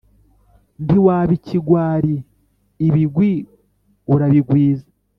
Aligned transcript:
ntiwaba 0.83 1.31
ikigwari 1.37 2.15
ibigwi 2.87 3.31
urabigwiza 4.13 4.87